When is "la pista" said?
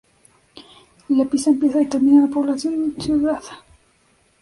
1.09-1.51